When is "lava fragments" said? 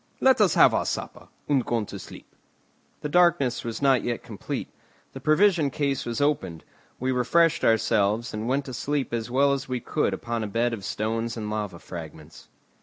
11.51-12.47